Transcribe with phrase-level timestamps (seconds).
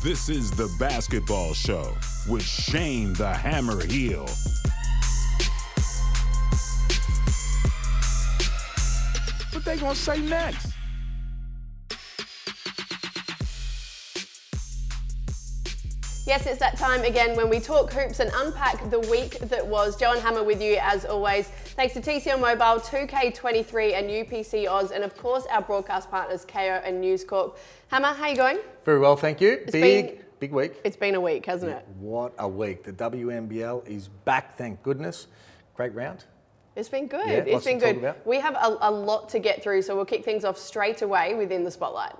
[0.00, 1.92] This is the basketball show
[2.28, 4.28] with Shane the Hammer Heal.
[9.52, 10.72] What they gonna say next?
[16.28, 19.96] Yes, it's that time again when we talk hoops and unpack the week that was.
[19.96, 21.50] Joe and Hammer with you as always.
[21.78, 26.82] Thanks to TCL Mobile, 2K23 and UPC Oz, and of course our broadcast partners Kayo
[26.84, 27.56] and News Corp.
[27.86, 28.58] Hammer, how you going?
[28.84, 29.58] Very well, thank you.
[29.70, 30.80] big, been- big week.
[30.82, 31.86] It's been a week, hasn't it?
[32.00, 32.82] What a week.
[32.82, 35.28] The WNBL is back, thank goodness.
[35.76, 36.24] Great round.
[36.74, 37.28] It's been good.
[37.28, 38.12] Yeah, it's been good.
[38.24, 41.34] We have a, a lot to get through, so we'll kick things off straight away
[41.36, 42.16] within the spotlight.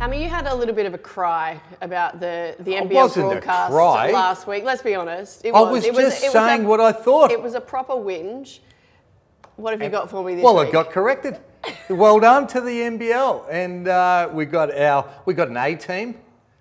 [0.00, 3.20] Hammer, you had a little bit of a cry about the, the It NBL a
[3.20, 4.64] broadcast last week.
[4.64, 5.44] Let's be honest.
[5.44, 7.30] It I was It just it a- saying what I thought.
[7.30, 8.60] It was a proper whinge.
[9.56, 10.70] What have you got for me this well, week?
[10.70, 11.38] it got corrected.
[11.90, 16.14] well done to the NBL, and uh, we got our we got an A team,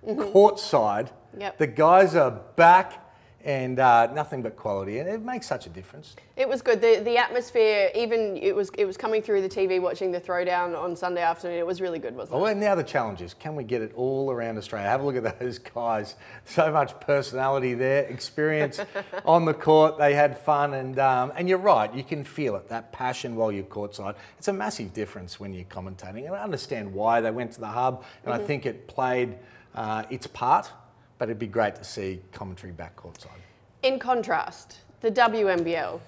[0.05, 1.05] courtside.
[1.05, 1.39] Mm-hmm.
[1.39, 1.57] Yep.
[1.59, 3.01] The guys are back,
[3.45, 6.15] and uh, nothing but quality, and it makes such a difference.
[6.35, 6.81] It was good.
[6.81, 10.77] The the atmosphere, even it was it was coming through the TV watching the throwdown
[10.77, 11.57] on Sunday afternoon.
[11.57, 12.41] It was really good, wasn't it?
[12.41, 14.87] Well, and now the challenge is, can we get it all around Australia?
[14.87, 16.15] Have a look at those guys.
[16.45, 18.81] So much personality there, experience
[19.25, 19.97] on the court.
[19.97, 21.93] They had fun, and um, and you're right.
[21.93, 24.15] You can feel it, that passion while you're courtside.
[24.37, 27.67] It's a massive difference when you're commentating, and I understand why they went to the
[27.67, 29.37] hub, and I think it played
[29.75, 30.71] uh, its part.
[31.19, 33.29] But it'd be great to see commentary back courtside.
[33.83, 35.99] In contrast, the WNBL,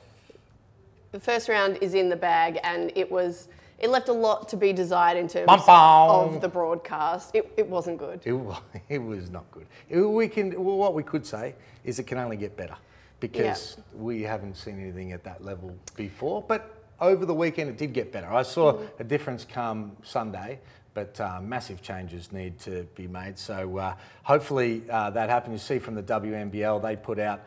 [1.12, 3.48] the first round is in the bag, and it was
[3.82, 6.36] it left a lot to be desired in terms Bum, bum.
[6.36, 7.32] of the broadcast.
[7.34, 8.22] It, it wasn't good.
[8.24, 9.66] It, wa- it was not good.
[9.90, 12.76] It- we can, well, what we could say is it can only get better
[13.20, 16.44] because we haven't seen anything at that level before.
[16.44, 18.32] But over the weekend, it did get better.
[18.32, 18.88] I saw mm.
[19.00, 20.60] a difference come Sunday,
[20.94, 23.38] but uh, massive changes need to be made.
[23.38, 25.54] So uh, hopefully uh, that happens.
[25.54, 27.42] You see from the WNBL, they put out.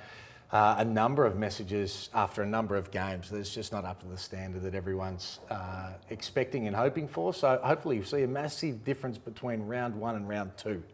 [0.52, 4.06] Uh, a number of messages after a number of games that's just not up to
[4.06, 7.34] the standard that everyone's uh, expecting and hoping for.
[7.34, 10.84] So hopefully you see a massive difference between round one and round two.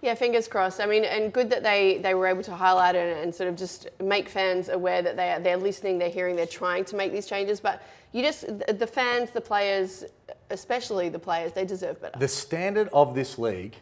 [0.00, 0.80] Yeah, fingers crossed.
[0.80, 3.56] I mean, and good that they, they were able to highlight it and sort of
[3.56, 7.12] just make fans aware that they are, they're listening, they're hearing, they're trying to make
[7.12, 7.58] these changes.
[7.58, 7.82] But
[8.12, 10.04] you just, the the fans, the players,
[10.50, 12.18] especially the players, they deserve better.
[12.18, 13.74] The standard of this league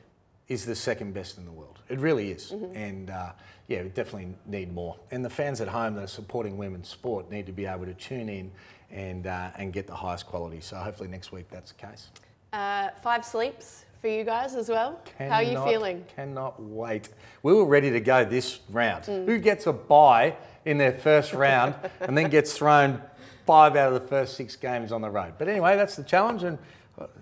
[0.49, 1.81] is the second best in the world.
[1.88, 2.53] It really is.
[2.75, 3.33] And uh,
[3.69, 4.97] yeah, we definitely need more.
[5.10, 7.94] And the fans at home that are supporting women's sport need to be able to
[7.94, 8.50] tune in
[8.91, 10.60] and, uh, and get the highest quality.
[10.60, 12.10] So hopefully next week that's the case.
[12.53, 15.01] Uh, five sleeps for you guys as well.
[15.19, 16.05] How are you feeling?
[16.15, 17.09] Cannot wait.
[17.43, 19.05] We were ready to go this round.
[19.05, 19.27] Mm.
[19.27, 23.03] Who gets a bye in their first round and then gets thrown
[23.47, 25.34] five out of the first six games on the road?
[25.39, 26.59] But anyway, that's the challenge, and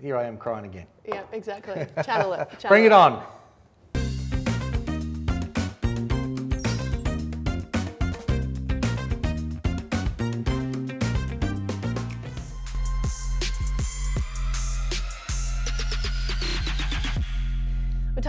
[0.01, 0.87] here I am crying again.
[1.07, 1.85] Yeah, exactly.
[2.03, 2.49] Channel it.
[2.59, 3.23] Channel Bring it on.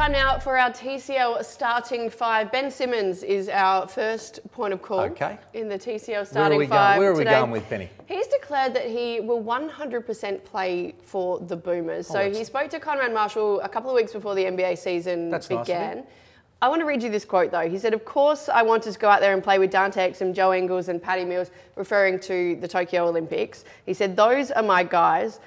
[0.07, 2.53] Time now for our TCL starting five.
[2.53, 5.37] Ben Simmons is our first point of call Okay.
[5.53, 6.91] in the TCL starting we five.
[6.95, 6.99] going?
[7.01, 7.41] Where are we today.
[7.41, 7.91] going with Benny?
[8.07, 12.07] He's declared that he will 100% play for the Boomers.
[12.07, 15.51] so he spoke to Konrad Marshall a couple of weeks before the NBA season That's
[15.51, 16.05] nice began.
[16.63, 17.69] I want to read you this quote though.
[17.69, 20.33] He said, Of course, I wanted to go out there and play with Dante Exum,
[20.33, 23.65] Joe Ingles, and Patty Mills, referring to the Tokyo Olympics.
[23.85, 25.41] He said, Those are my guys.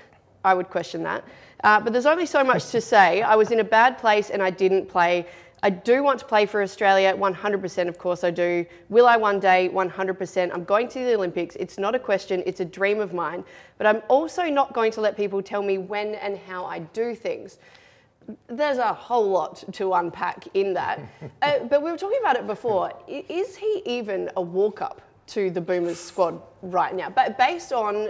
[0.44, 1.23] I would question that.
[1.63, 3.22] Uh, but there's only so much to say.
[3.22, 5.25] I was in a bad place and I didn't play.
[5.61, 8.66] I do want to play for Australia, 100%, of course I do.
[8.88, 9.69] Will I one day?
[9.73, 10.51] 100%.
[10.53, 11.57] I'm going to the Olympics.
[11.57, 13.44] It's not a question, it's a dream of mine.
[13.77, 17.13] But I'm also not going to let people tell me when and how I do
[17.13, 17.59] things
[18.47, 21.00] there's a whole lot to unpack in that.
[21.41, 22.91] uh, but we were talking about it before.
[23.07, 27.09] Is he even a walk up to the Boomers squad right now?
[27.09, 28.09] But based on,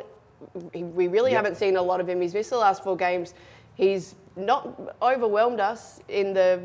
[0.73, 2.21] we really haven't seen a lot of him.
[2.21, 3.33] He's missed the last four games.
[3.75, 6.61] He's not overwhelmed us in the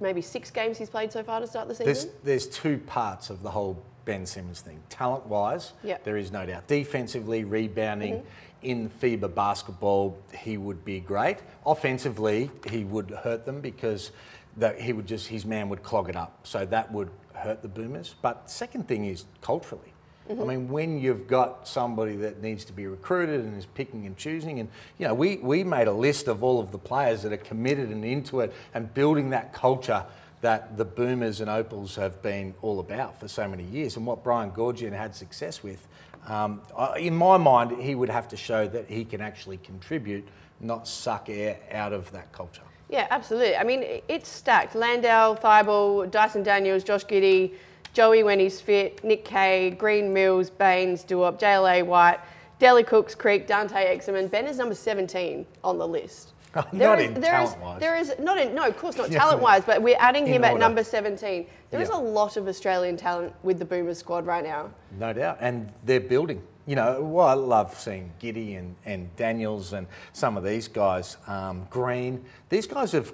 [0.00, 1.86] maybe six games he's played so far to start the season.
[1.86, 4.82] There's, there's two parts of the whole Ben Simmons thing.
[4.88, 5.98] Talent wise, Yep.
[5.98, 6.04] Mm-hmm.
[6.04, 6.66] there is no doubt.
[6.66, 8.22] Defensively, rebounding,
[8.62, 11.38] in FIBA basketball, he would be great.
[11.64, 14.12] Offensively, he would hurt them because
[14.56, 16.46] that he would just his man would clog it up.
[16.46, 18.14] So that would hurt the Boomers.
[18.20, 19.92] But second thing is culturally.
[20.30, 24.16] I mean, when you've got somebody that needs to be recruited and is picking and
[24.16, 24.68] choosing, and
[24.98, 27.88] you know, we, we made a list of all of the players that are committed
[27.90, 30.04] and into it and building that culture
[30.40, 34.22] that the Boomers and Opals have been all about for so many years, and what
[34.22, 35.86] Brian Goorjian had success with.
[36.26, 36.62] Um,
[36.98, 40.26] in my mind, he would have to show that he can actually contribute,
[40.60, 42.62] not suck air out of that culture.
[42.88, 43.56] Yeah, absolutely.
[43.56, 44.74] I mean, it's stacked.
[44.74, 47.52] Landale, Thybulle, Dyson Daniels, Josh Giddey,
[47.92, 52.18] Joey when he's fit, Nick Kay, Green Mills, Baynes, Duop, JLA White,
[52.60, 54.30] Delly Cooks, Creek, Dante Exum.
[54.30, 56.32] Ben is number 17 on the list.
[56.54, 59.20] Not There in there is- there is not in no, of course not Yeah.
[59.20, 61.46] talent wise, but we're adding In him at number 17.
[61.70, 64.70] There is a lot of Australian talent with the Boomers squad right now.
[64.98, 65.38] No doubt.
[65.40, 66.42] And they're building.
[66.66, 71.16] You know, well, I love seeing Giddey and, and Daniels and some of these guys,
[71.28, 72.24] um, Green.
[72.48, 73.12] These guys have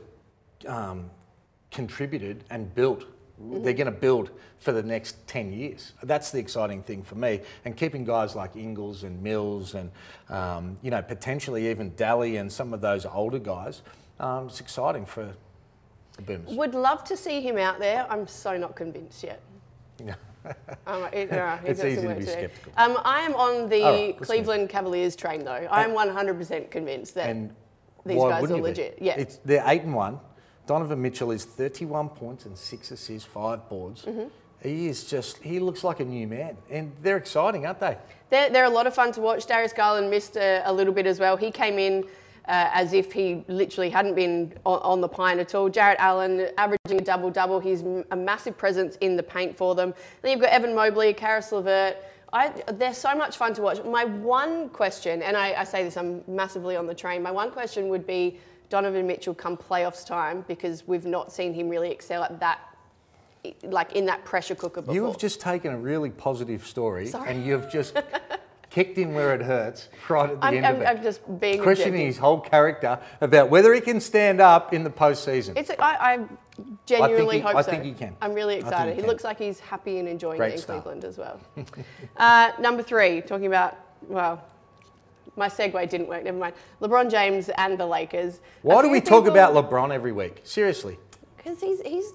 [0.66, 1.10] um,
[1.70, 3.04] contributed and built.
[3.38, 5.92] They're going to build for the next 10 years.
[6.02, 7.40] That's the exciting thing for me.
[7.64, 9.90] And keeping guys like Ingles and Mills and,
[10.30, 13.82] um, you know, potentially even Delly and some of those older guys,
[14.20, 15.34] um, it's exciting for
[16.16, 16.54] the Boomers.
[16.56, 18.06] Would love to see him out there.
[18.10, 19.40] I'm so not convinced yet.
[20.86, 22.72] Um, it- uh, he's easy to be sceptical.
[22.76, 25.50] Um, I am on the right, Cleveland Cavaliers train though.
[25.50, 27.36] I am 100% convinced that
[28.04, 28.60] these guys are you be?
[28.62, 28.98] legit.
[29.00, 29.16] Yeah.
[29.16, 30.20] It's, they're eight and one.
[30.66, 34.04] Donovan Mitchell is 31 points and six assists, five boards.
[34.04, 34.28] Mm-hmm.
[34.60, 36.56] He is just, he looks like a new man.
[36.70, 37.96] And they're exciting, aren't they?
[38.30, 39.46] They're, they're a lot of fun to watch.
[39.46, 41.36] Darius Garland missed a, a little bit as well.
[41.36, 42.04] He came in
[42.48, 45.68] uh, as if he literally hadn't been on, on the pine at all.
[45.68, 47.60] Jarrett Allen averaging a double double.
[47.60, 49.94] He's a massive presence in the paint for them.
[50.22, 51.96] Then you've got Evan Mobley, Caris LeVert.
[52.32, 53.82] I, they're so much fun to watch.
[53.84, 57.22] My one question, and I, I say this, I'm massively on the train.
[57.22, 61.68] My one question would be Donovan Mitchell come playoffs time because we've not seen him
[61.68, 62.60] really excel at that,
[63.62, 64.94] like in that pressure cooker before.
[64.94, 67.30] You have just taken a really positive story Sorry.
[67.30, 67.96] and you've just
[68.70, 70.86] kicked him where it hurts right at the I'm, end I'm, of it.
[70.86, 72.06] I'm just being questioning objective.
[72.08, 75.56] his whole character about whether he can stand up in the postseason.
[75.56, 76.18] It's, I, I
[76.86, 77.70] genuinely he- hope I so.
[77.70, 78.16] think he can.
[78.20, 78.96] I'm really excited.
[78.96, 80.82] he He, looks like he's happy and enjoying Great it in start.
[80.82, 81.40] Cleveland as well.
[82.16, 83.76] uh, number three, talking about,
[84.08, 84.44] well,
[85.36, 86.54] my segue didn't work, never mind.
[86.80, 88.40] LeBron James and the Lakers.
[88.62, 90.40] Why do we talk about LeBron every week?
[90.44, 90.98] Seriously.
[91.36, 92.12] Because he's, he's,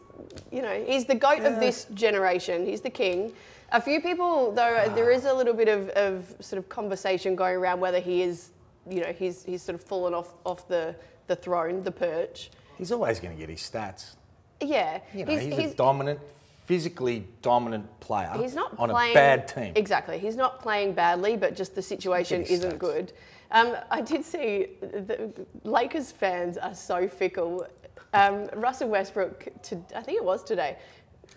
[0.52, 1.60] you know, he's the goat of uh.
[1.60, 2.66] this generation.
[2.66, 3.34] He's the king.
[3.72, 4.94] A few people, though, ah.
[4.94, 8.50] there is a little bit of, of sort of conversation going around whether he is,
[8.90, 10.96] you know, he's, he's sort of fallen off, off the,
[11.28, 12.50] the throne, the perch.
[12.78, 14.16] He's always going to get his stats.
[14.60, 15.00] Yeah.
[15.14, 16.20] You know, he's, a dominant,
[16.66, 19.74] physically dominant player He's not on playing, a bad team.
[19.76, 20.20] Exactly.
[20.20, 23.14] He's not playing badly, but just the situation isn't good.
[23.52, 25.32] Um, I did see the
[25.64, 27.68] Lakers fans are so fickle.
[28.14, 30.78] Um, Russell Westbrook, to, I think it was today,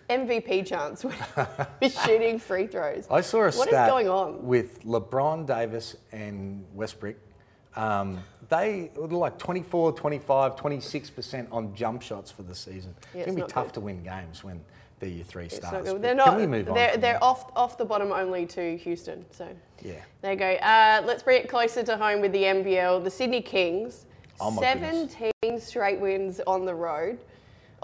[0.09, 1.13] MVP chance when
[1.79, 3.07] he was shooting free throws.
[3.09, 4.45] I saw a What is stat going on?
[4.45, 7.15] with LeBron Davis and Westbrook.
[7.75, 12.95] Um, they were like 24, 25, 26% on jump shots for the season.
[13.13, 13.73] Yeah, it's it's going to be tough good.
[13.75, 14.61] to win games when
[14.99, 15.85] they're your three stars.
[15.85, 16.29] not They're not.
[16.29, 16.75] Can we move on?
[16.75, 19.25] they're they're off off the bottom only to Houston.
[19.31, 19.47] So
[19.81, 19.95] Yeah.
[20.21, 20.53] there you go.
[20.55, 23.03] Uh, let's bring it closer to home with the NBL.
[23.03, 24.05] The Sydney Kings,
[24.39, 27.19] Oh my 17 straight wins on the road.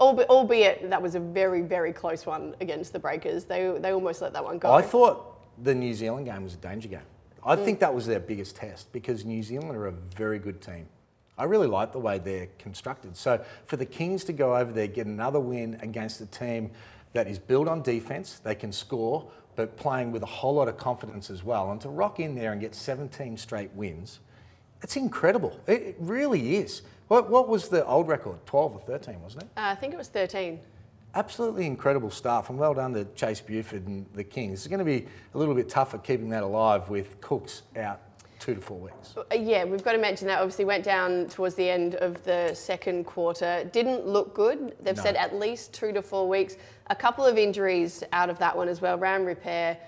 [0.00, 3.44] Albeit that was a very, very close one against the Breakers.
[3.44, 4.72] They, they almost let that one go.
[4.72, 7.00] I thought the New Zealand game was a danger game.
[7.44, 10.86] I think that was their biggest test because New Zealand are a very good team.
[11.36, 13.16] I really like the way they're constructed.
[13.16, 16.70] So for the Kings to go over there, get another win against a team
[17.12, 20.76] that is built on defense, they can score, but playing with a whole lot of
[20.76, 24.20] confidence as well, and to rock in there and get 17 straight wins,
[24.82, 25.60] it's incredible.
[25.66, 26.82] It, it really is.
[27.08, 28.44] What, what was the old record?
[28.46, 29.48] 12 or 13, wasn't it?
[29.56, 30.58] Uh, I think it was 13.
[31.14, 34.60] Absolutely incredible stuff, and well done to Chase Buford and the Kings.
[34.60, 38.00] It's going to be a little bit tougher keeping that alive with Cooks out
[38.38, 39.14] two to four weeks.
[39.16, 40.40] Uh, Yeah, we've got to mention that.
[40.40, 43.68] Obviously, went down towards the end of the second quarter.
[43.72, 44.74] Didn't look good.
[44.82, 45.02] They've No.
[45.02, 46.56] said at least two to four weeks.
[46.92, 48.98] A couple of injuries out of that one as well.
[48.98, 49.78] Rayan Rupert.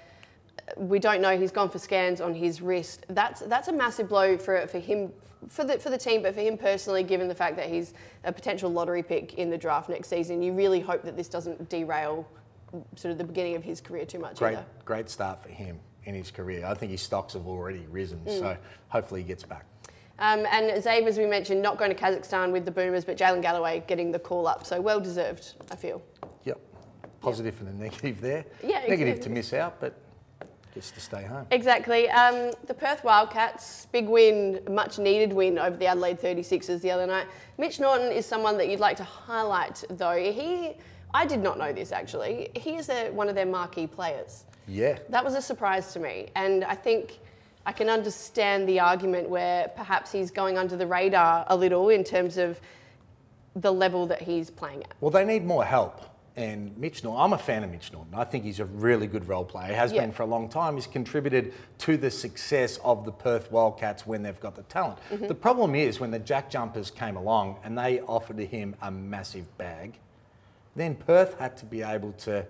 [0.79, 1.37] We don't know.
[1.37, 3.05] He's gone for scans on his wrist.
[3.11, 5.13] That's that's a massive blow for for him.
[5.51, 7.93] For the, for the team, but for him personally, given the fact that he's
[8.25, 11.69] a potential lottery pick in the draft next season, you really hope that this doesn't
[11.69, 12.27] derail
[12.97, 14.65] sort of the beginning of his career too much Great, either.
[14.87, 16.65] great start for him in his career.
[16.65, 18.57] I think his stocks have already risen, so
[18.89, 19.67] hopefully he gets back.
[20.19, 23.43] Um, and Zabe, as we mentioned, not going to Kazakhstan with the Boomers, but Jaylin
[23.43, 24.65] Galloway getting the call up.
[24.65, 26.01] So well deserved, I feel.
[26.45, 26.61] Yep,
[27.25, 28.45] positive and a negative there.
[28.63, 29.95] Yeah, negative to miss out, but
[30.75, 31.47] gets to stay home.
[31.53, 32.11] Exactly.
[32.11, 37.07] Um, the Perth Wildcats, big win, much needed win over the Adelaide 36ers the other
[37.07, 37.27] night.
[37.59, 40.17] Mitch Norton is someone that you'd like to highlight, though.
[40.17, 40.73] He,
[41.15, 42.51] I did not know this actually.
[42.57, 44.45] He is a, one of their marquee players.
[44.67, 47.19] Yeah, That was a surprise to me, and I think
[47.67, 52.03] I can understand the argument where perhaps he's going under the radar a little in
[52.03, 52.59] terms of
[53.57, 54.95] the level that he's playing at.
[55.01, 56.01] Well, they need more help.
[56.37, 58.13] And Mitch Norton, I'm a fan of Mitch Norton.
[58.15, 59.69] I think he's a really good role player.
[59.69, 60.01] He has Yeah.
[60.01, 60.75] been for a long time.
[60.75, 64.99] He's contributed to the success of the Perth Wildcats when they've got the talent.
[65.11, 65.29] Mm-hmm.
[65.29, 69.57] The problem is when the Jack Jumpers came along and they offered him a massive
[69.59, 69.99] bag,
[70.75, 72.45] then Perth had to be able to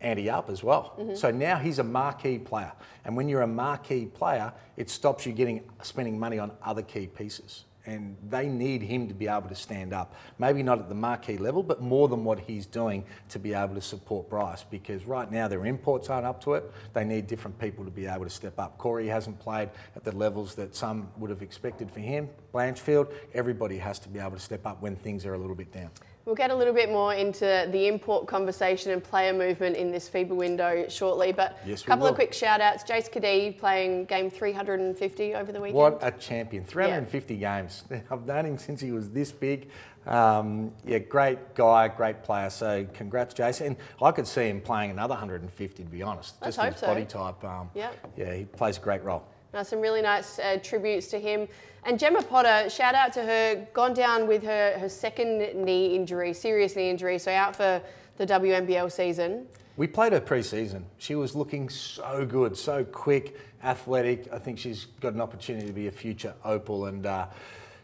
[0.00, 0.94] ante up as well.
[0.96, 1.14] Mm-hmm.
[1.16, 2.72] So now he's a marquee player.
[3.04, 7.08] And when you're a marquee player, it stops you getting spending money on other key
[7.08, 7.64] pieces.
[7.84, 10.14] And they need him to be able to stand up.
[10.38, 13.74] Maybe not at the marquee level, but more than what he's doing to be able
[13.74, 14.62] to support Bryce.
[14.62, 16.70] Because right now their imports aren't up to it.
[16.92, 18.78] They need different people to be able to step up.
[18.78, 22.28] Corey hasn't played at the levels that some would have expected for him.
[22.54, 25.72] Blanchfield, everybody has to be able to step up when things are a little bit
[25.72, 25.90] down.
[26.24, 30.08] We'll get a little bit more into the import conversation and player movement in this
[30.08, 32.84] FIBA window shortly, but Yes, a couple of quick shout outs.
[32.84, 35.76] Jace Cadee playing game 350 over the weekend.
[35.76, 36.64] What a champion.
[36.64, 37.84] 350 games.
[38.10, 39.68] I've known him since he was this big.
[40.06, 42.50] Um, yeah, great guy, great player.
[42.50, 43.66] So congrats, Jason.
[43.68, 46.36] And I could see him playing another 150, to be honest.
[46.40, 46.86] Let's Just hope his so.
[46.86, 47.42] body type.
[47.44, 48.12] Um, Yep.
[48.16, 49.24] Yeah, he plays a great role.
[49.52, 51.48] Now, some really nice uh, tributes to him.
[51.84, 56.32] And Gemma Potter, shout out to her, gone down with her, her second knee injury,
[56.32, 57.82] serious knee injury, so out for
[58.18, 59.48] the WNBL season.
[59.76, 60.84] We played her pre-season.
[60.98, 64.32] She was looking so good, so quick, athletic.
[64.32, 67.26] I think she's got an opportunity to be a future Opal, and uh,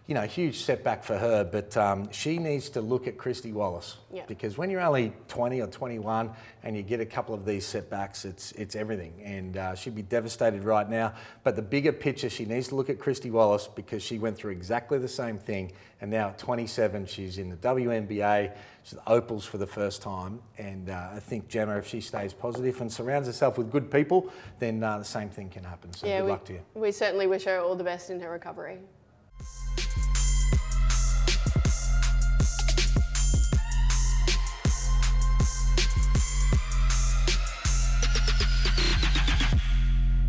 [0.08, 1.44] you know, huge setback for her.
[1.44, 4.24] But um, she needs to look at Kristy Wallace Yeah.
[4.26, 6.30] because when you're only 20 or 21
[6.62, 10.02] and you get a couple of these setbacks, it's it's everything, and uh, she'd be
[10.02, 11.12] devastated right now.
[11.44, 14.52] But the bigger picture, she needs to look at Kristy Wallace because she went through
[14.52, 18.52] exactly the same thing, and now at 27, she's in the WNBA.
[18.84, 22.32] She's the Opals for the first time, and uh, I think Gemma, if she stays
[22.32, 25.92] positive and surrounds herself with good people, then uh, the same thing can happen.
[25.92, 26.60] So good we, luck to you.
[26.72, 28.78] we certainly wish her all the best in her recovery.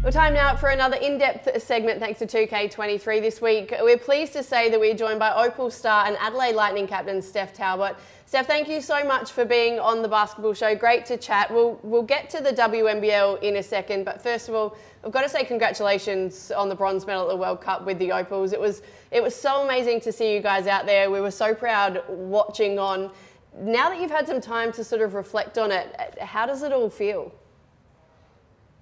[0.09, 3.75] Well, time now for another in-depth segment thanks to 2K23 this week.
[3.79, 7.53] We're pleased to say that we're joined by Opal star and Adelaide Lightning captain Steph
[7.53, 7.95] Talbot.
[8.25, 10.73] Steph, thank you so much for being on the basketball show.
[10.73, 11.53] Great to chat.
[11.53, 14.75] We'll, we'll get to the WNBL in a second, but first of all,
[15.05, 18.11] I've got to say congratulations on the bronze medal at the World Cup with the
[18.11, 18.51] Opals.
[18.51, 21.11] It was, it was so amazing to see you guys out there.
[21.11, 23.11] We were so proud watching on.
[23.59, 26.73] Now that you've had some time to sort of reflect on it, how does it
[26.73, 27.31] all feel?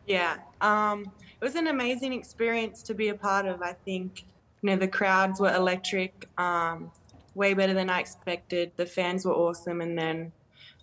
[0.08, 3.62] Yeah, um, it was an amazing experience to be a part of.
[3.62, 4.24] I think
[4.62, 6.92] you know the crowds were electric, um,
[7.36, 8.72] way better than I expected.
[8.78, 10.32] The fans were awesome, and then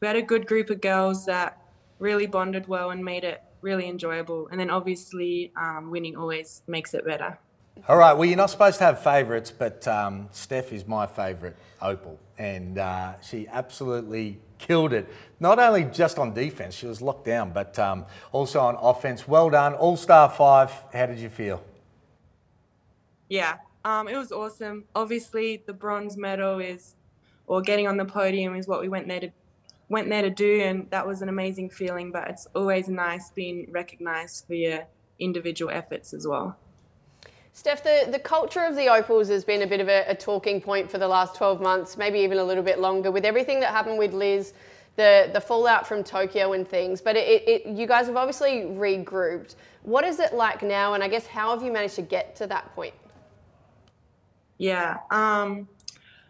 [0.01, 1.59] we had a good group of girls that
[1.99, 4.47] really bonded well and made it really enjoyable.
[4.49, 7.39] And then obviously, um, winning always makes it better.
[7.89, 11.57] All right, well, you're not supposed to have favourites, but um, Steph is my favourite
[11.83, 15.09] Opal, and uh, she absolutely killed it.
[15.41, 19.29] Not only just on defence, she was locked down, but um, also on offence.
[19.29, 20.71] Well done, All Star Five.
[20.93, 21.63] How did you feel?
[23.29, 24.85] Yeah, um, it was awesome.
[24.95, 26.95] Obviously, the bronze medal is,
[27.47, 29.31] or getting on the podium is what we went there to
[29.89, 32.11] went there to do, and that was an amazing feeling.
[32.11, 34.87] But it's always nice being recognised for your
[35.19, 36.57] individual efforts as well.
[37.57, 40.61] Steph, the, the culture of the Opals has been a bit of a, a talking
[40.61, 43.71] point for the last 12 months, maybe even a little bit longer, with everything that
[43.71, 44.53] happened with Liz,
[44.97, 47.01] the, the fallout from Tokyo and things.
[47.01, 49.55] But it, it, you guys have obviously regrouped.
[49.85, 50.95] What is it like now?
[50.95, 52.95] And I guess how have you managed to get to that point?
[54.59, 55.69] Yeah, um,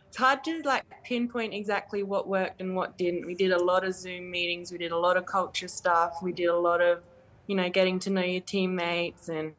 [0.08, 3.24] it's hard to like pinpoint exactly what worked and what didn't.
[3.24, 4.70] We did a lot of Zoom meetings.
[4.70, 6.18] We did a lot of culture stuff.
[6.22, 7.02] We did a lot of,
[7.46, 9.54] you know, getting to know your teammates and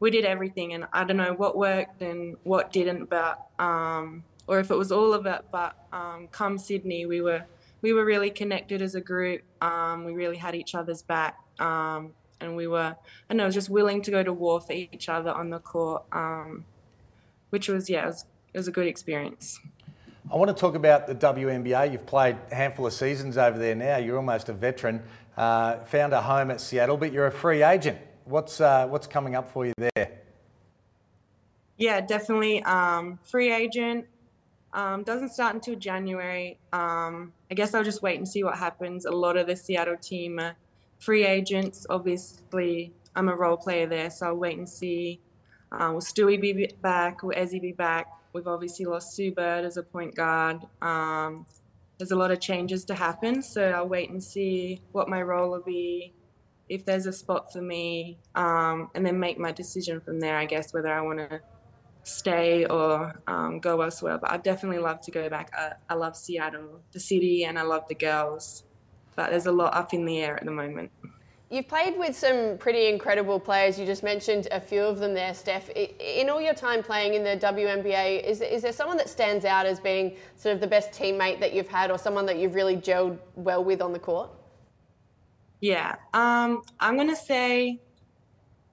[0.00, 4.60] we did everything and I don't know what worked and what didn't, but um, or
[4.60, 5.44] if it was all of it.
[5.50, 7.44] But um, come Sydney, we were
[7.82, 9.42] we were really connected as a group.
[9.60, 12.96] Um, we really had each other's back, um, and we were
[13.28, 16.64] I know just willing to go to war for each other on the court, um,
[17.50, 18.24] which was yeah, it was,
[18.54, 19.60] it was a good experience.
[20.30, 21.90] I want to talk about the WNBA.
[21.90, 23.96] You've played a handful of seasons over there now.
[23.96, 25.02] You're almost a veteran.
[25.38, 27.98] Uh, found a home at Seattle, but you're a free agent.
[28.28, 30.20] What's uh, what's coming up for you there?
[31.78, 32.62] Yeah, definitely.
[32.62, 34.06] Um, free agent
[34.74, 36.58] um, doesn't start until January.
[36.72, 39.06] Um, I guess I'll just wait and see what happens.
[39.06, 40.56] A lot of the Seattle team are
[40.98, 41.86] free agents.
[41.88, 45.20] Obviously, I'm a role player there, so I'll wait and see.
[45.72, 47.22] Uh, will Stewie be back?
[47.22, 48.08] Will Ezi be back?
[48.34, 50.58] We've obviously lost Sue Bird as a point guard.
[50.82, 51.46] Um,
[51.96, 55.50] there's a lot of changes to happen, so I'll wait and see what my role
[55.50, 56.12] will be,
[56.68, 60.36] if there's a spot for me, um, and then make my decision from there.
[60.36, 61.40] I guess whether I want to
[62.08, 64.18] stay or um, go elsewhere.
[64.18, 65.52] But I definitely love to go back.
[65.56, 68.64] I, I love Seattle, the city, and I love the girls.
[69.16, 70.90] but there's a lot up in the air at the moment.
[71.50, 73.80] You've played with some pretty incredible players.
[73.80, 75.70] You just mentioned a few of them there, Steph.
[75.70, 79.64] In all your time playing in the WNBA, is, is there someone that stands out
[79.64, 82.76] as being sort of the best teammate that you've had or someone that you've really
[82.76, 84.30] gelled well with on the court?
[85.60, 87.80] Yeah, um, I'm going to say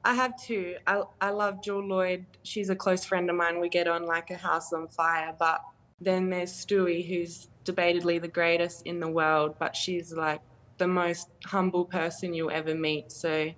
[0.03, 0.75] I have two.
[0.85, 2.25] I, I love Jewell Lloyd.
[2.43, 3.59] She's a close friend of mine.
[3.59, 5.33] We get on like a house on fire.
[5.37, 5.61] But
[5.99, 10.41] then there's Stewie, who's debatedly the greatest in the world, but she's like
[10.77, 13.11] the most humble person you'll ever meet.
[13.11, 13.49] So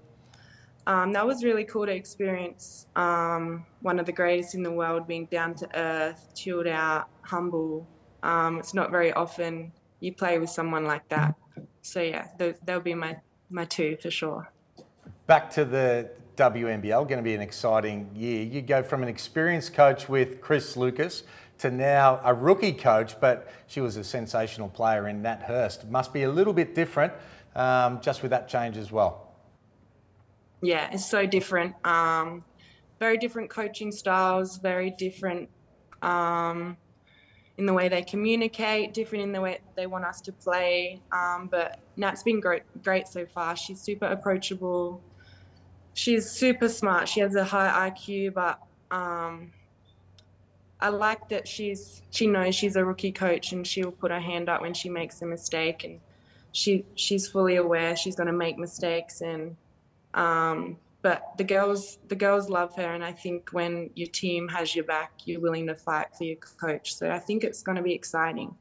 [0.85, 5.05] um, that was really cool to experience um, one of the greatest in the world
[5.05, 7.85] being down to earth, chilled out, humble.
[8.23, 11.35] Um, it's not very often you play with someone like that.
[11.81, 13.17] So yeah, th- that'll be my,
[13.49, 14.51] my two for sure.
[15.25, 18.43] Back to the WNBL, going to be an exciting year.
[18.43, 21.23] You go from an experienced coach with Chris Lucas
[21.57, 25.87] to now a rookie coach, but she was a sensational player in Nat Hurst.
[25.89, 27.13] Must be a little bit different
[27.55, 29.33] um, just with that change as well.
[30.61, 31.75] Yeah, it's so different.
[31.85, 32.43] Um,
[32.99, 35.49] very different coaching styles, very different
[36.01, 36.77] um,
[37.57, 41.01] in the way they communicate, different in the way they want us to play.
[41.11, 43.55] Um, but Nat's been great, great so far.
[43.55, 45.01] She's super approachable.
[45.93, 47.09] She's super smart.
[47.09, 48.59] She has a high IQ, but
[48.91, 49.51] um,
[50.79, 54.47] I like that she's she knows she's a rookie coach and she'll put her hand
[54.47, 55.99] up when she makes a mistake and
[56.51, 59.57] she she's fully aware she's going to make mistakes and
[60.13, 64.75] um, but the girls the girls love her and I think when your team has
[64.75, 67.81] your back you're willing to fight for your coach so I think it's going to
[67.81, 68.55] be exciting.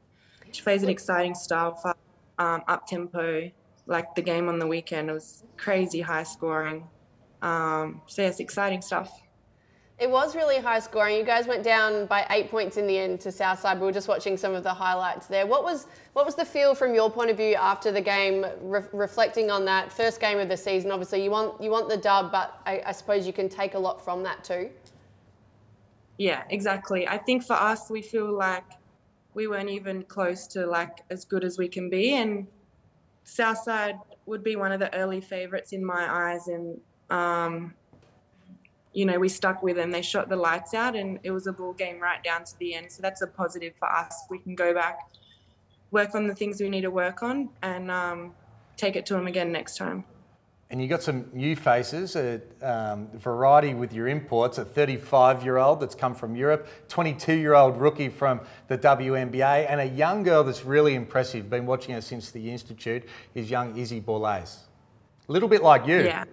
[0.51, 1.95] She plays an exciting style, for,
[2.39, 3.51] um, up tempo
[3.85, 6.87] like the game on the weekend it was crazy high scoring.
[7.41, 9.21] Um, so yes, exciting stuff.
[9.99, 11.17] It was really high scoring.
[11.17, 13.79] You guys went down by eight points in the end to Southside.
[13.79, 15.47] We were just watching some of the highlights there.
[15.47, 18.83] What was what was the feel from your point of view after the game, re-
[18.93, 20.91] reflecting on that first game of the season?
[20.91, 23.79] Obviously, you want you want the dub, but I, I suppose you can take a
[23.79, 24.69] lot from that too.
[26.19, 27.07] Yeah, exactly.
[27.07, 28.65] I think for us, we feel like
[29.33, 32.45] we weren't even close to like as good as we can be, and
[33.23, 33.95] Southside
[34.27, 36.79] would be one of the early favourites in my eyes, and
[37.09, 37.73] um,
[38.97, 39.91] you know, we stuck with them.
[39.91, 42.73] They shot the lights out, and it was a ball game right down to the
[42.73, 42.91] end.
[42.91, 44.23] So that's a positive for us.
[44.27, 45.11] We can go back,
[45.91, 48.33] work on the things we need to work on, and um,
[48.75, 50.03] take it to them again next time.
[50.71, 54.57] And you got some new faces, a um, variety with your imports.
[54.57, 60.43] A 35-year-old that's come from Europe, 22-year-old rookie from the WNBA, and a young girl
[60.43, 61.51] that's really impressive.
[61.51, 63.03] Been watching her since the institute.
[63.35, 64.61] Is young Izzy Borlase.
[65.29, 65.99] A little bit like you.
[65.99, 66.23] Yeah.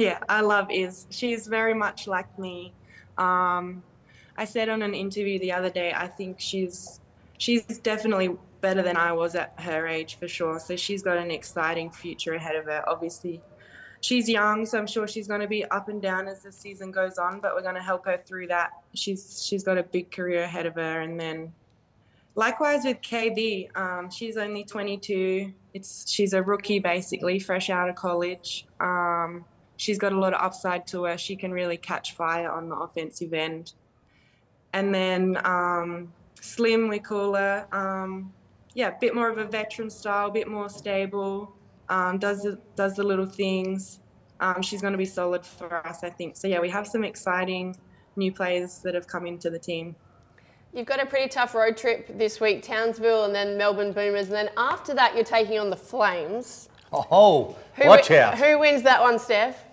[0.00, 1.06] Yeah, I love Iz.
[1.10, 2.72] She's very much like me.
[3.18, 3.82] Um,
[4.34, 7.00] I said on an interview the other day, I think she's
[7.36, 8.30] she's definitely
[8.62, 10.58] better than I was at her age for sure.
[10.58, 12.82] So she's got an exciting future ahead of her.
[12.88, 13.42] Obviously,
[14.00, 16.90] she's young, so I'm sure she's going to be up and down as the season
[16.90, 17.38] goes on.
[17.38, 18.70] But we're going to help her through that.
[18.94, 21.52] She's she's got a big career ahead of her, and then
[22.36, 25.52] likewise with KB, um, she's only 22.
[25.74, 28.66] It's she's a rookie basically, fresh out of college.
[28.80, 29.44] Um,
[29.80, 31.16] she's got a lot of upside to her.
[31.16, 33.72] She can really catch fire on the offensive end.
[34.74, 37.66] And then um, Slim, we call her.
[37.72, 38.30] Um,
[38.74, 41.56] yeah, a bit more of a veteran style, a bit more stable.
[41.88, 44.00] Um, does the, does the little things.
[44.38, 46.36] Um, she's going to be solid for us, I think.
[46.36, 47.74] So yeah, we have some exciting
[48.16, 49.96] new players that have come into the team.
[50.74, 54.34] You've got a pretty tough road trip this week, Townsville and then Melbourne Boomers, and
[54.34, 56.68] then after that you're taking on the Flames.
[56.92, 58.38] Oh, who watch wi- out!
[58.38, 59.69] Who wins that one, Steph?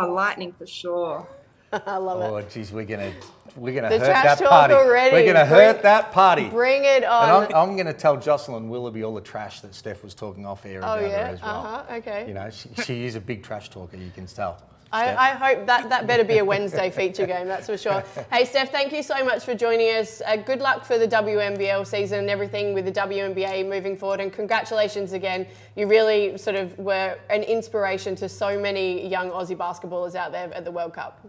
[0.00, 1.26] Oh, lightning for sure.
[1.72, 2.46] I love oh, it.
[2.46, 3.12] Oh, geez, we're gonna
[3.56, 4.74] we're gonna The hurt trash that talk party.
[4.74, 5.14] already.
[5.14, 6.48] We're gonna Bring- hurt that party.
[6.48, 7.44] Bring it and on.
[7.46, 10.64] I'm, I'm going to tell Jocelyn Willoughby all the trash that Steph was talking off
[10.66, 11.08] air oh about yeah.
[11.08, 11.66] her as well.
[11.66, 11.94] Uh huh.
[11.96, 12.28] Okay.
[12.28, 13.96] You know, she, she is a big trash talker.
[13.96, 14.62] You can tell.
[14.92, 18.04] I, I hope that that better be a Wednesday feature game, that's for sure.
[18.30, 20.20] Hey, Steph, thank you so much for joining us.
[20.26, 24.20] Uh, good luck for the WNBL season and everything with the WNBA moving forward.
[24.20, 25.46] And congratulations again.
[25.76, 30.52] You really sort of were an inspiration to so many young Aussie basketballers out there
[30.52, 31.26] at the World Cup.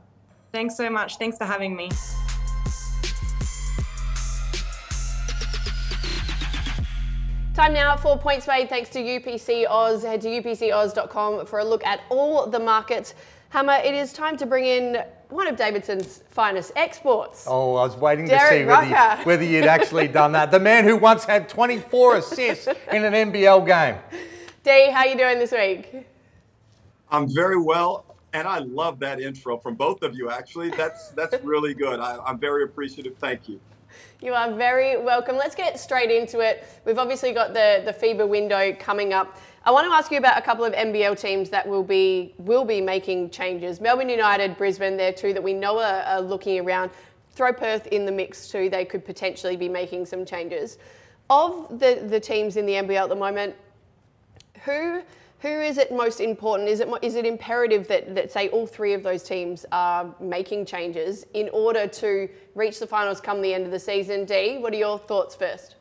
[0.52, 1.17] Thanks so much.
[1.17, 1.89] Thanks for having me.
[7.53, 10.01] Time now for Points Made thanks to UPC Oz.
[10.01, 13.13] Head to upcoz.com for a look at all the markets.
[13.49, 17.45] Hammer, it is time to bring in one of Davidson's finest exports.
[17.47, 20.49] Oh, I was waiting Derek to see whether, you, whether you'd actually done that.
[20.49, 24.01] The man who once had 24 assists in an NBL game.
[24.63, 26.07] D, how are you doing this week?
[27.11, 30.31] I'm very well, and I love that intro from both of you.
[30.31, 31.99] Actually, that's that's really good.
[31.99, 33.15] I, I'm very appreciative.
[33.19, 33.59] Thank you.
[34.21, 35.36] You are very welcome.
[35.36, 36.65] Let's get straight into it.
[36.86, 39.38] We've obviously got the, the FIBA window coming up.
[39.65, 42.65] I want to ask you about a couple of NBL teams that will be will
[42.65, 43.79] be making changes.
[43.79, 46.91] Melbourne United, Brisbane, they're two that we know are, are looking around.
[47.32, 48.69] Throw Perth in the mix too.
[48.69, 50.77] They could potentially be making some changes.
[51.29, 53.56] Of the, the teams in the NBL at the moment,
[54.65, 55.01] who
[55.43, 56.69] who is it most important?
[56.69, 60.65] Is it is it imperative that, that say all three of those teams are making
[60.65, 64.23] changes in order to reach the finals come the end of the season?
[64.23, 65.75] D, what are your thoughts first?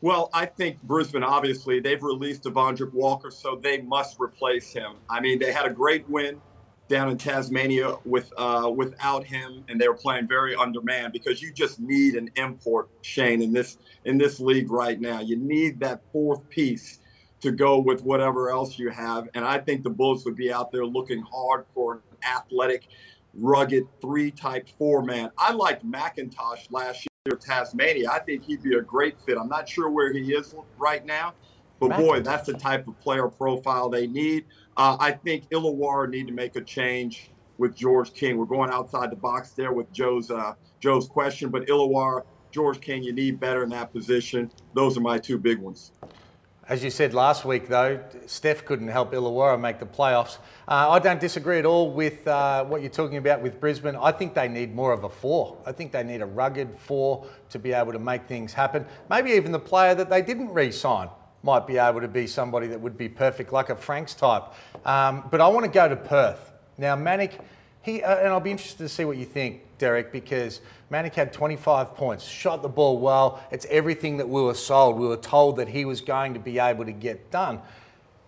[0.00, 4.92] Well, I think Brisbane, obviously, they've released Devondrick Walker, so they must replace him.
[5.10, 6.40] I mean, they had a great win
[6.86, 11.52] down in Tasmania with uh, without him, and they were playing very undermanned because you
[11.52, 15.18] just need an import, Shane, in this in this league right now.
[15.18, 17.00] You need that fourth piece
[17.40, 19.28] to go with whatever else you have.
[19.34, 22.88] And I think the Bulls would be out there looking hard for an athletic,
[23.34, 25.30] rugged three type four man.
[25.38, 28.10] I liked McIntosh last year Tasmania.
[28.10, 29.36] I think he'd be a great fit.
[29.38, 31.34] I'm not sure where he is right now,
[31.80, 31.98] but McIntosh.
[31.98, 34.44] boy, that's the type of player profile they need.
[34.76, 38.36] Uh, I think Illawarra need to make a change with George King.
[38.36, 43.02] We're going outside the box there with Joe's uh, Joe's question, but Illawarra, George King,
[43.02, 44.50] you need better in that position.
[44.74, 45.92] Those are my two big ones.
[46.68, 50.38] As you said last week, though, Steph couldn't help Illawarra make the playoffs.
[50.66, 53.94] Uh, I don't disagree at all with uh, what you're talking about with Brisbane.
[53.94, 55.58] I think they need more of a four.
[55.64, 58.84] I think they need a rugged four to be able to make things happen.
[59.08, 61.08] Maybe even the player that they didn't re sign
[61.44, 64.42] might be able to be somebody that would be perfect, like a Franks type.
[64.84, 66.50] Um, but I want to go to Perth.
[66.78, 67.38] Now, Manek,
[67.82, 70.60] he, uh, and I'll be interested to see what you think, Derek, because
[70.90, 73.42] Manek had 25 points, shot the ball well.
[73.50, 74.98] It's everything that we were sold.
[74.98, 77.60] We were told that he was going to be able to get done.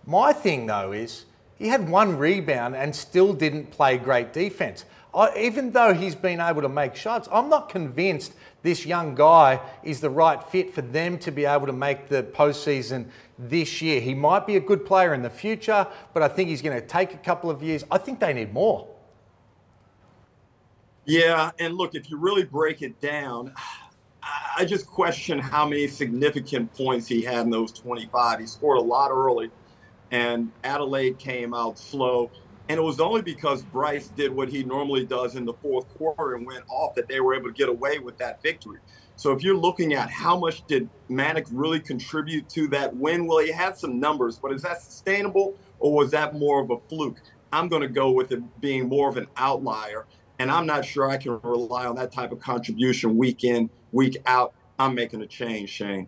[0.05, 1.25] My thing, though, is
[1.57, 4.85] he had one rebound and still didn't play great defense.
[5.13, 9.59] I, even though he's been able to make shots, I'm not convinced this young guy
[9.83, 13.05] is the right fit for them to be able to make the postseason
[13.37, 14.01] this year.
[14.01, 16.85] He might be a good player in the future, but I think he's going to
[16.85, 17.83] take a couple of years.
[17.89, 18.87] I think they need more.
[21.09, 23.51] Yeah, and look, if you really break it down,
[24.55, 28.39] I just question how many significant points he had in those 25.
[28.39, 29.49] He scored a lot early,
[30.11, 32.29] and Adelaide came out slow.
[32.69, 36.35] And it was only because Bryce did what he normally does in the fourth quarter
[36.35, 38.77] and went off that they were able to get away with that victory.
[39.15, 43.39] So if you're looking at how much did Manek really contribute to that win, well,
[43.39, 47.17] he had some numbers, but is that sustainable or was that more of a fluke?
[47.51, 50.05] I'm going to go with it being more of an outlier.
[50.39, 54.17] And I'm not sure I can rely on that type of contribution week in, week
[54.25, 54.53] out.
[54.79, 56.07] I'm making a change, Shane.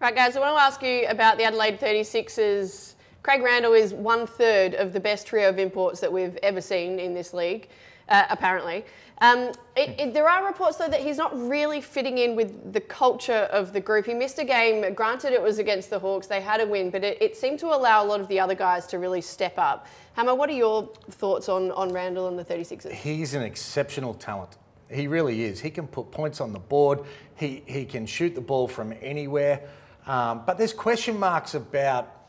[0.00, 2.94] Right, guys, I want to ask you about the Adelaide 36ers.
[3.22, 6.98] Craig Randall is one third of the best trio of imports that we've ever seen
[6.98, 7.68] in this league,
[8.10, 8.84] uh, apparently.
[9.22, 12.80] Um, it, it, there are reports, though, that he's not really fitting in with the
[12.80, 14.06] culture of the group.
[14.06, 14.94] He missed a game.
[14.94, 16.26] Granted, it was against the Hawks.
[16.26, 18.54] They had a win, but it, it seemed to allow a lot of the other
[18.54, 19.86] guys to really step up.
[20.14, 22.92] Hammer, what are your thoughts on, on Randall and the 36ers?
[22.92, 24.56] He's an exceptional talent.
[24.90, 25.60] He really is.
[25.60, 27.00] He can put points on the board.
[27.36, 29.68] He, he can shoot the ball from anywhere.
[30.06, 32.19] Um, but there's question marks about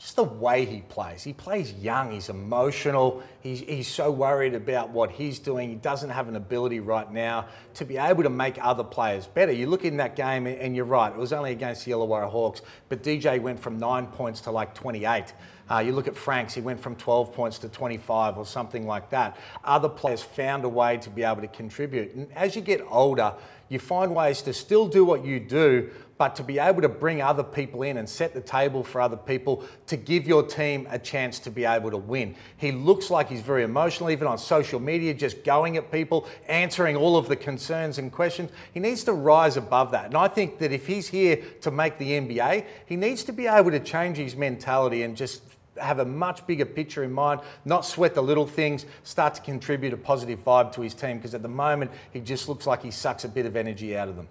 [0.00, 1.22] just the way he plays.
[1.22, 5.68] He plays young, he's emotional, he's, he's so worried about what he's doing.
[5.68, 9.52] He doesn't have an ability right now to be able to make other players better.
[9.52, 12.62] You look in that game, and you're right, it was only against the Illawarra Hawks,
[12.88, 15.34] but DJ went from nine points to like 28.
[15.70, 19.08] Uh, you look at Franks, he went from 12 points to 25 or something like
[19.10, 19.36] that.
[19.64, 22.14] Other players found a way to be able to contribute.
[22.14, 23.34] And as you get older,
[23.68, 27.22] you find ways to still do what you do, but to be able to bring
[27.22, 30.98] other people in and set the table for other people to give your team a
[30.98, 32.34] chance to be able to win.
[32.56, 36.96] He looks like he's very emotional, even on social media, just going at people, answering
[36.96, 38.50] all of the concerns and questions.
[38.74, 40.06] He needs to rise above that.
[40.06, 43.46] And I think that if he's here to make the NBA, he needs to be
[43.46, 45.42] able to change his mentality and just
[45.76, 49.92] have a much bigger picture in mind, not sweat the little things, start to contribute
[49.92, 52.90] a positive vibe to his team because at the moment he just looks like he
[52.90, 54.28] sucks a bit of energy out of them.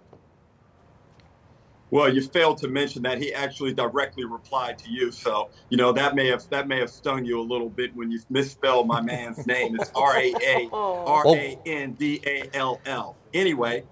[1.91, 5.91] Well, you failed to mention that he actually directly replied to you, so you know
[5.91, 9.01] that may have that may have stung you a little bit when you misspelled my
[9.01, 9.75] man's name.
[9.79, 11.03] It's R A A oh.
[11.05, 13.15] R A N D A L L.
[13.33, 13.83] Anyway,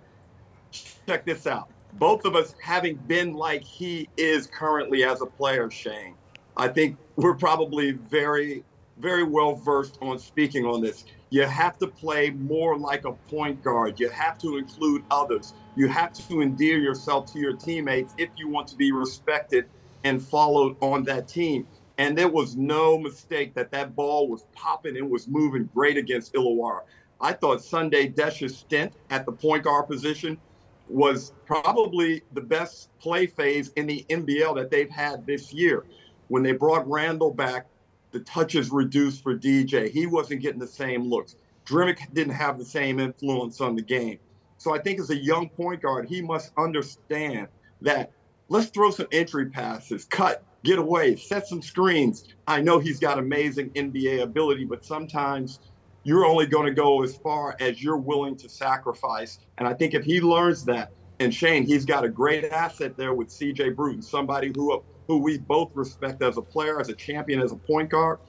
[0.71, 1.69] check this out.
[1.93, 6.13] Both of us having been like he is currently as a player, Shane.
[6.57, 8.63] I think we're probably very,
[8.97, 11.05] very well versed on speaking on this.
[11.29, 13.99] You have to play more like a point guard.
[13.99, 15.53] You have to include others.
[15.75, 19.65] You have to endear yourself to your teammates if you want to be respected
[20.03, 21.67] and followed on that team.
[21.99, 26.33] And there was no mistake that that ball was popping and was moving great against
[26.33, 26.81] Illawarra.
[27.21, 30.39] I thought Sunday Dech's stint at the point guard position
[30.87, 35.85] was probably the best play phase in the NBL that they've had this year.
[36.27, 37.67] When they brought Randall back,
[38.11, 39.89] the touches reduced for DJ.
[39.89, 41.35] He wasn't getting the same looks.
[41.65, 44.19] Drmic didn't have the same influence on the game.
[44.57, 47.47] So I think as a young point guard, he must understand
[47.81, 48.11] that
[48.49, 52.33] let's throw some entry passes, cut, get away, set some screens.
[52.47, 55.59] I know he's got amazing NBA ability, but sometimes
[56.03, 59.39] you're only going to go as far as you're willing to sacrifice.
[59.57, 63.13] And I think if he learns that, and Shane, he's got a great asset there
[63.13, 67.41] with CJ Bruton, somebody who who we both respect as a player, as a champion,
[67.41, 68.19] as a point guard.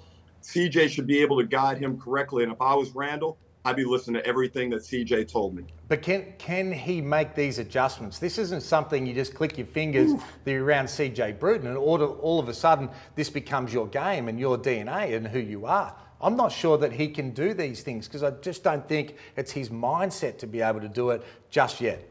[0.43, 2.45] CJ should be able to guide him correctly.
[2.45, 5.65] And if I was Randall, I'd be listening to everything that CJ told me.
[5.89, 8.19] But can can he make these adjustments?
[8.19, 10.13] This isn't something you just click your fingers
[10.45, 14.29] that you're around CJ Bruton and all, all of a sudden this becomes your game
[14.29, 15.95] and your DNA and who you are.
[16.21, 19.53] I'm not sure that he can do these things because I just don't think it's
[19.53, 22.09] his mindset to be able to do it just yet.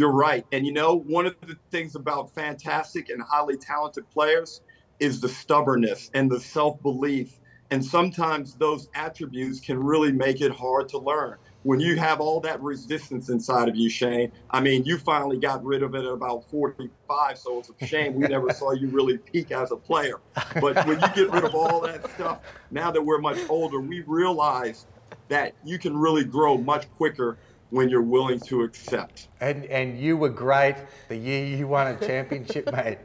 [0.00, 0.46] You're right.
[0.50, 4.62] And you know, one of the things about fantastic and highly talented players
[4.98, 7.38] is the stubbornness and the self belief.
[7.70, 11.36] And sometimes those attributes can really make it hard to learn.
[11.64, 15.62] When you have all that resistance inside of you, Shane, I mean, you finally got
[15.62, 17.36] rid of it at about 45.
[17.36, 20.18] So it's a shame we never saw you really peak as a player.
[20.62, 22.38] But when you get rid of all that stuff,
[22.70, 24.86] now that we're much older, we realize
[25.28, 27.36] that you can really grow much quicker
[27.70, 29.28] when you're willing to accept.
[29.40, 30.76] And and you were great
[31.08, 32.98] the year you won a championship, mate.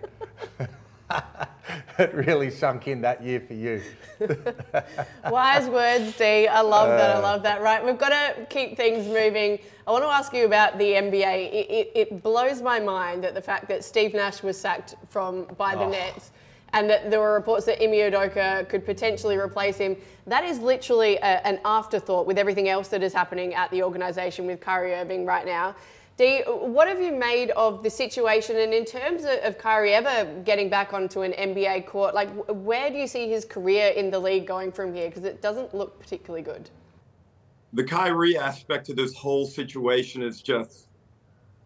[2.00, 3.82] it really sunk in that year for you.
[5.30, 6.48] Wise words, D.
[6.48, 7.16] I love that.
[7.16, 7.22] I uh.
[7.22, 7.62] love that.
[7.62, 9.60] Right, we've got to keep things moving.
[9.88, 11.54] I want to ask you about the NBA.
[11.54, 15.46] It, it, it blows my mind that the fact that Steve Nash was sacked from
[15.58, 15.90] by the Oh.
[15.90, 16.32] Nets
[16.76, 19.96] and that there were reports that Ime Udoka could potentially replace him.
[20.28, 24.46] That is literally a, an afterthought with everything else that is happening at the organisation
[24.46, 25.76] with Kyrie Irving right now.
[26.18, 28.58] Dee, what have you made of the situation?
[28.58, 32.90] And in terms of, of Kyrie ever getting back onto an NBA court, like where
[32.90, 35.08] do you see his career in the league going from here?
[35.10, 36.70] Because it doesn't look particularly good.
[37.74, 40.88] the Kyrie aspect of this whole situation is just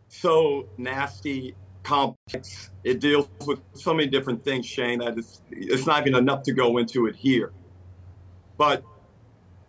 [0.07, 1.55] so nasty,
[1.89, 2.69] complex.
[2.83, 6.53] It deals with so many different things, Shane, that it's, it's not even enough to
[6.53, 7.51] go into it here.
[8.57, 8.83] But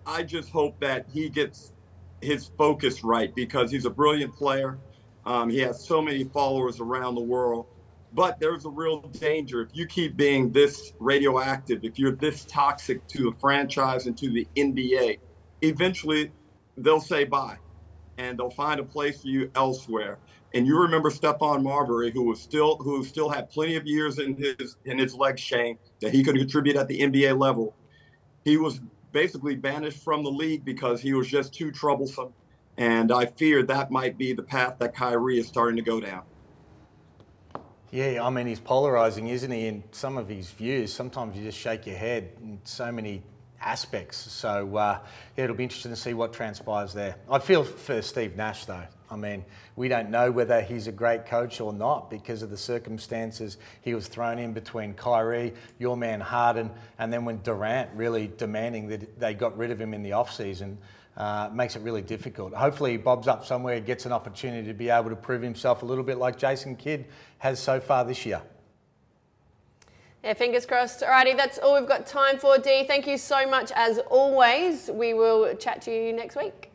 [0.06, 1.72] I just hope that he gets
[2.20, 4.78] his focus right because he's a brilliant player.
[5.24, 7.66] Um, he has so many followers around the world.
[8.12, 13.06] But there's a real danger if you keep being this radioactive, if you're this toxic
[13.08, 15.20] to the franchise and to the NBA,
[15.62, 16.32] eventually
[16.76, 17.56] they'll say bye
[18.18, 20.18] and they'll find a place for you elsewhere.
[20.52, 24.34] And you remember Stephon Marbury, who was still who still had plenty of years in
[24.36, 27.74] his in his legs, Shane, that he could contribute at the NBA level.
[28.44, 28.80] He was
[29.12, 32.32] basically banished from the league because he was just too troublesome.
[32.76, 36.22] And I fear that might be the path that Kyrie is starting to go down.
[37.90, 40.92] Yeah, I mean, he's polarising, isn't he, in some of his views?
[40.92, 43.24] Sometimes you just shake your head in so many
[43.60, 44.16] aspects.
[44.16, 45.00] So, uh,
[45.36, 47.16] yeah, it'll be interesting to see what transpires there.
[47.28, 48.86] I feel for Steve Nash, though.
[49.10, 49.44] I mean,
[49.74, 53.92] we don't know whether he's a great coach or not because of the circumstances he
[53.92, 59.18] was thrown in between Kyrie, your man Harden, and then when Durant really demanding that
[59.18, 60.78] they got rid of him in the off-season.
[61.16, 62.54] Uh, makes it really difficult.
[62.54, 65.84] Hopefully, he bobs up somewhere, gets an opportunity to be able to prove himself a
[65.84, 67.04] little bit like Jason Kidd
[67.38, 68.40] has so far this year.
[70.22, 71.00] Yeah, fingers crossed.
[71.00, 72.84] Alrighty, that's all we've got time for, Dee.
[72.84, 74.88] Thank you so much as always.
[74.88, 76.70] We will chat to you next week.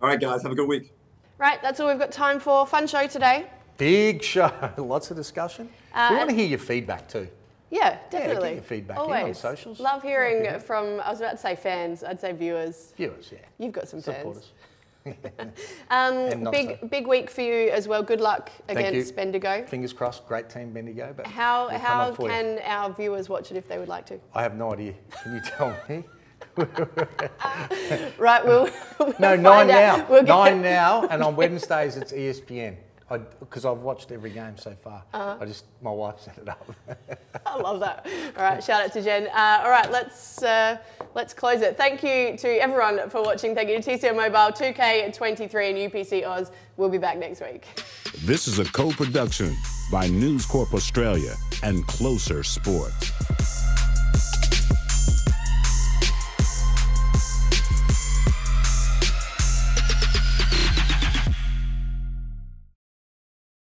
[0.00, 0.92] All right, guys, have a good week.
[1.40, 2.66] Right, that's all we've got time for.
[2.66, 3.46] Fun show today.
[3.78, 5.70] Big show, lots of discussion.
[5.94, 7.28] we want to hear your feedback too.
[7.70, 8.34] Yeah, definitely.
[8.34, 9.80] Yeah, get your feedback in on socials.
[9.80, 10.60] Love hearing hearing.
[10.60, 12.92] from, I was about to say fans, I'd say viewers.
[12.94, 13.38] Viewers, yeah.
[13.58, 14.52] You've got some fans.
[15.90, 16.88] Um, big so.
[16.88, 18.02] big week for you as well.
[18.02, 19.16] Good luck Thank against you.
[19.16, 19.64] Bendigo.
[19.64, 21.14] Fingers crossed, great team Bendigo.
[21.16, 24.20] But How we'll how can our viewers watch it if they would like to?
[24.34, 24.92] I have no idea.
[25.22, 26.04] Can you tell me?
[28.18, 28.68] Right, we'll,
[28.98, 29.98] we'll No, find nine out.
[29.98, 30.06] now.
[30.08, 32.76] We'll get- nine now, and on Wednesdays it's ESPN.
[33.40, 35.02] Because I've watched every game so far.
[35.12, 35.38] Uh-huh.
[35.40, 36.64] I just my wife set it up.
[37.46, 38.06] I love that.
[38.36, 39.26] All right, shout out to Jen.
[39.34, 40.78] Uh, all right, let's uh,
[41.16, 41.76] let's close it.
[41.76, 43.52] Thank you to everyone for watching.
[43.52, 46.52] Thank you to TCL Mobile, 2K23, and UPC Oz.
[46.76, 47.66] We'll be back next week.
[48.24, 49.56] This is a co production
[49.90, 53.10] by News Corp Australia and Closer Sports.